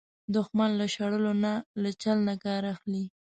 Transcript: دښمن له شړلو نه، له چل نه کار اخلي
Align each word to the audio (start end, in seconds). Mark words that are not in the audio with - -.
دښمن 0.35 0.69
له 0.79 0.85
شړلو 0.93 1.31
نه، 1.43 1.53
له 1.81 1.89
چل 2.01 2.17
نه 2.27 2.35
کار 2.45 2.61
اخلي 2.73 3.03